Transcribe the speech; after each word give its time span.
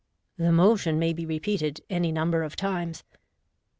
The 0.39 0.51
motion 0.51 0.97
may 0.97 1.13
be 1.13 1.27
repeated 1.27 1.81
any 1.87 2.11
number 2.11 2.41
of 2.41 2.55
times. 2.55 3.03